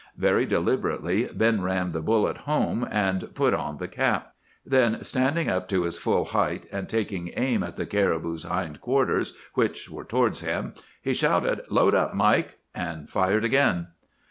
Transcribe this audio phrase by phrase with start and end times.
[0.17, 4.33] Very deliberately Ben rammed the bullet home and put on the cap.
[4.65, 9.37] Then, standing up to his full height, and taking aim at the caribou's hind quarters,
[9.53, 13.89] which were towards him, he shouted, 'Load up, Mike!' and fired again.